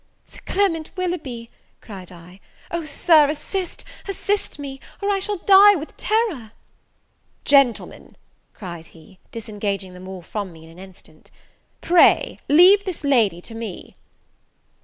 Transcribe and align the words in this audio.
"Sir 0.25 0.39
Clement 0.47 0.89
Willoughby!" 0.97 1.51
cried 1.79 2.11
I. 2.11 2.39
"O, 2.71 2.83
Sir, 2.85 3.29
assist 3.29 3.83
assist 4.07 4.57
me 4.57 4.79
or 4.99 5.11
I 5.11 5.19
shall 5.19 5.37
die 5.37 5.75
with 5.75 5.95
terror!" 5.95 6.53
"Gentlemen," 7.45 8.17
cried 8.55 8.87
he, 8.97 9.19
disengaging 9.31 9.93
them 9.93 10.07
all 10.07 10.23
from 10.23 10.51
me 10.51 10.63
in 10.65 10.71
an 10.71 10.79
instant, 10.79 11.29
"pray 11.81 12.39
leave 12.49 12.83
this 12.83 13.03
lady 13.03 13.41
to 13.41 13.53
me." 13.53 13.95